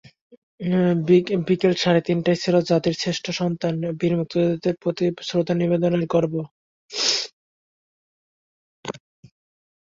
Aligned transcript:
বিকেল 1.47 1.73
সাড়ে 1.81 2.01
তিনটায় 2.07 2.39
ছিল 2.43 2.55
জাতির 2.69 2.95
শ্রেষ্ঠ 3.01 3.25
সন্তান 3.39 3.73
বীর 3.99 4.13
মুক্তিযোদ্ধাদের 4.17 4.75
প্রতি 4.81 5.05
শ্রদ্ধা 5.27 5.55
নিবেদন 5.55 5.93
পর্ব। 6.13 6.33